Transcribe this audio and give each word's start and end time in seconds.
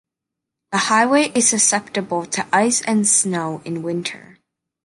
The 0.71 0.79
highway 0.79 1.31
is 1.35 1.47
susceptible 1.49 2.25
to 2.25 2.47
ice 2.51 2.81
and 2.81 3.07
snow 3.07 3.61
in 3.65 3.83
winter. 3.83 4.39